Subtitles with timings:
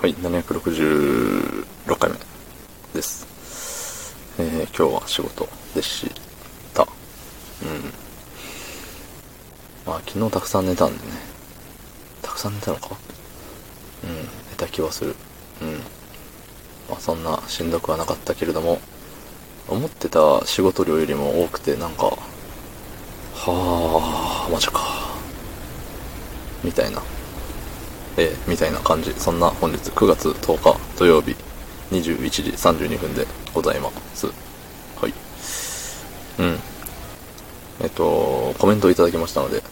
[0.00, 1.66] はい、766
[1.98, 2.16] 回目
[2.94, 4.16] です。
[4.38, 6.10] えー、今日は仕事でし
[6.72, 6.84] た。
[6.84, 6.88] うん。
[9.84, 11.12] まあ、昨日たくさん寝たんでね。
[12.22, 12.96] たくさん寝たのか？
[14.04, 14.24] うん、寝
[14.56, 15.14] た気はする。
[15.60, 15.74] うん。
[16.88, 18.80] まあ、そんなしんどくはなかったけれども、
[19.68, 22.16] 思ってた仕事量よりも多くて、なんか、は
[24.48, 24.80] あ、マジか。
[26.64, 27.02] みたいな。
[28.16, 29.12] えーみたいな感じ。
[29.14, 31.36] そんな本日9月10日土曜日
[31.90, 34.26] 21時32分でございます。
[34.26, 34.32] は
[35.08, 35.14] い。
[36.38, 36.58] うん。
[37.82, 39.62] えっと、コメントいただきましたので、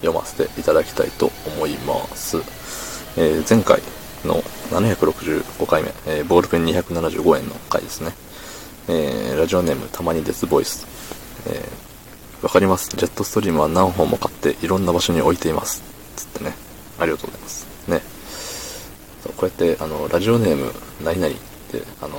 [0.00, 2.38] 読ませていただきたいと思います。
[3.16, 3.80] えー前回
[4.24, 8.12] の765回目、えーボールペン275円の回ですね。
[8.88, 10.86] えーラジオネームたまにデスボイス。
[11.46, 11.88] えー
[12.40, 12.88] わかります。
[12.90, 15.82] ジェットストリームは何本も買っていろんな場所に置いています。
[16.14, 16.67] つってね。
[16.98, 17.66] ありがとうございます。
[17.88, 18.02] ね。
[19.36, 20.72] こうやって、あの、ラジオネーム、
[21.04, 21.38] 何々っ
[21.70, 22.18] て、あの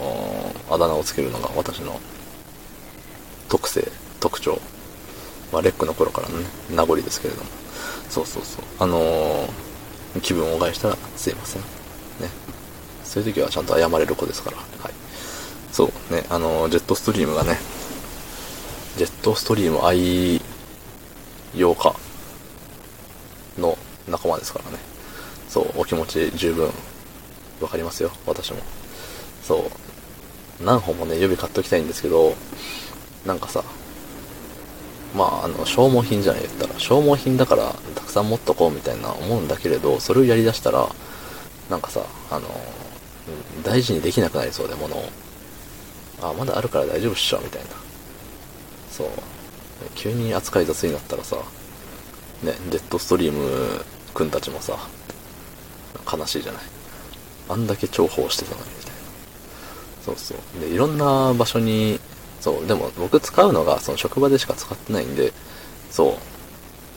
[0.70, 2.00] ーあだ名をつけるのが私の
[3.50, 3.88] 特性、
[4.20, 4.60] 特徴。
[5.52, 7.50] まあ、レックの頃からのね、名残ですけれども。
[8.10, 8.64] そうそうそう。
[8.80, 9.50] あのー
[10.24, 11.62] 気分を害したらすいません。
[11.62, 11.68] ね。
[13.04, 14.58] そういう時はちゃんと謝れる子ですから。
[14.58, 14.94] はい。
[15.72, 17.58] そう、ね、あのージェットストリームがね、
[18.98, 20.42] ジェットストリーム愛
[21.56, 21.96] 用家
[23.58, 23.78] の
[24.10, 24.78] 仲間ですからね。
[25.48, 26.72] そう、お気持ち十分
[27.62, 28.60] わかりますよ、私も。
[29.44, 29.70] そ
[30.60, 32.36] う、何本もね、予備買っときたいんですけど、
[33.26, 33.64] なんかさ、
[35.16, 40.88] まあ、あの、消耗品じゃない言ったら、消耗品だからたくさん持っとこうみたいな思うんだけれど、それをやりだしたら、
[41.70, 42.48] なんかさ、あの、
[43.64, 45.10] 大事にできなくなりそうで、物を。
[46.22, 47.70] あ、まだあるから大丈夫っしょ、みたいな。
[48.92, 49.08] そう。
[49.96, 51.38] 急に扱い雑になったらさ、
[52.44, 54.78] ね、ジェットストリーム君たちもさ、
[56.12, 56.62] 悲しいじゃない。
[57.50, 58.98] あんだけ重宝してたのに、みたいな。
[60.06, 60.62] そうそう。
[60.62, 62.00] で、いろんな場所に、
[62.42, 65.34] そう、でも僕使うのが、その職場でしか使ってないんで、
[65.92, 66.18] そ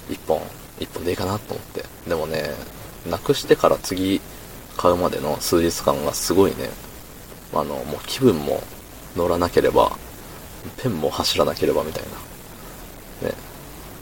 [0.08, 0.40] う、一本、
[0.78, 1.84] 一本でいいかなと思って。
[2.08, 2.54] でもね、
[3.08, 4.20] なくしてから次
[4.76, 6.70] 買うまでの数日間がすごいね、
[7.52, 8.62] あの、もう気分も
[9.16, 9.96] 乗らなければ、
[10.76, 12.04] ペンも走らなければみたい
[13.22, 13.28] な。
[13.28, 13.34] ね、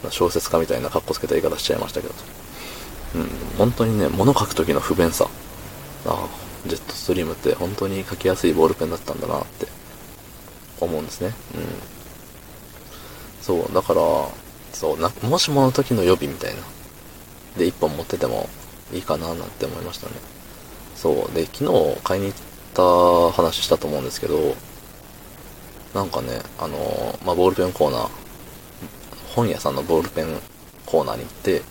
[0.09, 2.13] 小説家みたいな格好つけた言い方しちゃいましたけど。
[3.15, 5.27] うん、本当にね、物書く時の不便さ。
[6.05, 9.67] ああ、ジェットストリームって本当に書きやすいボールペンだったんだなって
[10.79, 11.33] 思うんですね。
[11.55, 11.63] うん。
[13.41, 14.01] そう、だから、
[14.73, 16.61] そう、な、もしもの時の予備みたいな。
[17.57, 18.49] で、一本持ってても
[18.93, 20.13] いいかななんて思いましたね。
[20.95, 24.55] そう、で、昨日買いに行った話したと思うんですけど、
[25.93, 28.09] なんかね、あのまあ、ボールペンコーナー、
[29.35, 30.27] 本屋さんのボールペン
[30.85, 31.61] コーナーに行って、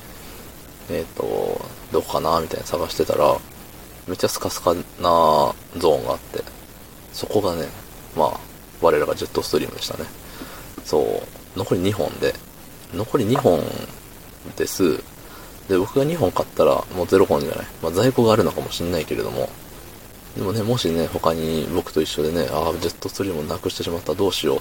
[0.91, 1.61] えっ、と、
[1.93, 3.37] どこかなみたいな探してたら、
[4.06, 6.43] めっちゃスカスカなゾーンがあって、
[7.12, 7.67] そこがね、
[8.17, 8.41] まあ、
[8.81, 10.05] 我らがジェットストリームでしたね。
[10.84, 11.23] そ
[11.55, 12.34] う、残り2本で、
[12.95, 13.62] 残り2本
[14.56, 15.03] です。
[15.69, 17.67] で、僕が2本買ったらもう0本じゃない。
[17.83, 19.49] まあ、在庫があるのかもしんないけれども、
[20.37, 24.61] でもね、もしね、他に僕と一緒でね、ああ、ジェットストリームをなくしてしまった、どうしよう。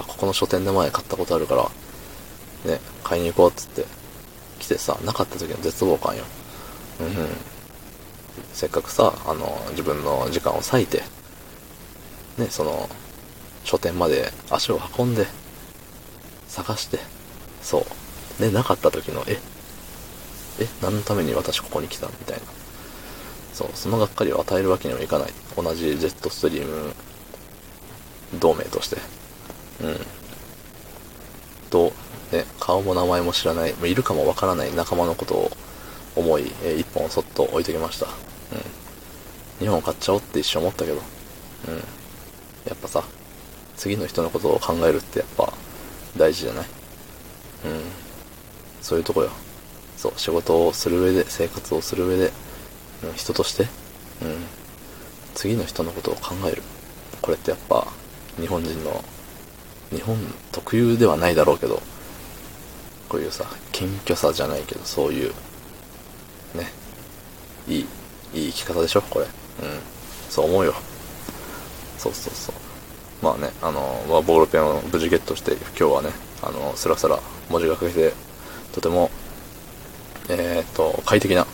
[0.00, 3.84] あ、ここの書店で前買ったことあるから、ね、買いに行こうっつって、
[4.70, 6.24] てさ、なかった時の絶望感よ。
[7.00, 7.28] うん、うん。
[8.52, 11.02] せっかくさ、あの、自分の時間を割いて、
[12.38, 12.88] ね、その、
[13.64, 15.26] 書店まで足を運んで、
[16.48, 16.98] 探して、
[17.62, 17.86] そ
[18.38, 18.42] う。
[18.42, 19.38] で、なかった時の、え、
[20.60, 22.42] え、何のために私ここに来たみたいな。
[23.52, 25.32] そう、そのがっかりを与えるわけにはいかない。
[25.56, 26.94] 同じジェットストリーム
[28.38, 28.96] 同盟として。
[29.82, 29.96] うん。
[31.70, 31.92] と、
[32.32, 35.50] ね、顔も名前も知らない、もういるかもわからない仲間のことを
[36.16, 38.06] 思い、えー一本そっと置いときました。
[38.06, 38.12] うん。
[39.60, 40.96] 二本買っちゃおうって一瞬思ったけど。
[40.96, 41.74] うん。
[42.66, 43.04] やっぱさ、
[43.76, 45.52] 次の人のことを考えるってやっぱ
[46.16, 46.64] 大事じゃない？
[46.64, 47.82] うん。
[48.82, 49.30] そういうとこよ。
[49.96, 52.32] そう、仕事をする上で、生活をする上で、
[53.04, 53.64] うん人として、
[54.22, 54.44] うん。
[55.34, 56.62] 次の人のことを考える。
[57.20, 57.86] これってやっぱ、
[58.38, 59.04] 日本人の、
[59.90, 60.16] 日本
[60.52, 61.82] 特有ではないだろうけど、
[63.10, 65.30] こういうさ、謙虚さじゃないけど、そういう、
[66.54, 66.72] ね、
[67.66, 67.86] いい、
[68.32, 69.24] いい生き方でしょ、これ。
[69.24, 69.30] うん。
[70.30, 70.74] そう思うよ。
[71.98, 72.54] そうそうそう。
[73.20, 76.10] まあね、あの、まあボールペンを無事ゲットして、今日はね、
[76.40, 77.18] あの、スラスラ
[77.50, 78.12] 文字が書けて、
[78.72, 79.10] とても、
[80.28, 81.48] えーっと、快適な、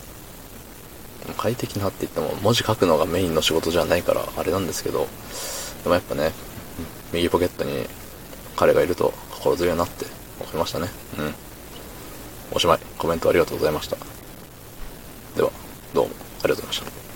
[1.37, 5.07] 快適なって言っても、文字書くのがメインの仕事じゃないから、あれなんですけど、
[5.81, 6.33] でもやっぱね、
[7.11, 7.87] 右ポケットに
[8.55, 10.05] 彼がいると心強いなって
[10.39, 10.87] 思いましたね。
[11.17, 11.46] うん。
[12.51, 12.79] おしまい。
[12.97, 13.97] コメントありがとうございました。
[15.35, 15.51] では、
[15.93, 17.06] どうもありがとうございました。